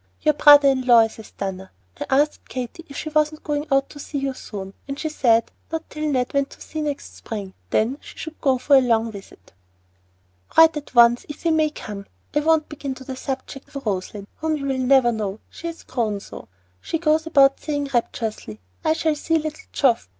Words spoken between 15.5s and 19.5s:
she has grown so. She goes about saying rapturously, "I shall see